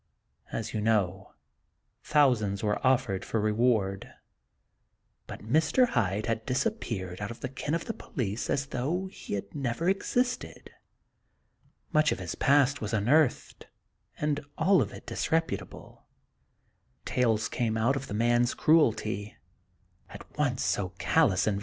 As 0.51 0.73
you 0.73 0.81
know, 0.81 1.33
thousands 2.01 2.63
were 2.63 2.79
offered 2.83 3.23
for 3.23 3.39
reward; 3.39 4.11
but 5.27 5.43
Mr. 5.43 5.89
Hyde 5.89 6.25
had 6.25 6.43
disappeared 6.43 7.21
out 7.21 7.29
of 7.29 7.41
the 7.41 7.47
ken 7.49 7.75
of 7.75 7.85
the 7.85 7.93
police 7.93 8.49
as 8.49 8.65
though 8.73 9.05
he 9.11 9.35
had 9.35 9.53
never 9.53 9.87
existed. 9.87 10.71
Much 11.93 12.11
of 12.11 12.17
his 12.17 12.33
past 12.33 12.81
was 12.81 12.93
unearthed, 12.95 13.67
and 14.17 14.39
all 14.57 14.83
disreputable; 14.83 16.07
tales 17.05 17.47
came 17.47 17.77
out 17.77 17.95
of 17.95 18.07
the 18.07 18.15
man's 18.15 18.55
cruelty, 18.55 19.37
at 20.09 20.25
once 20.35 20.63
so 20.63 20.93
callous 20.97 20.97
and 20.97 20.97
Dr. 20.97 21.01
Jekyll 21.01 21.29
and 21.29 21.37
Mr. 21.37 21.53
Hyde. 21.53 21.59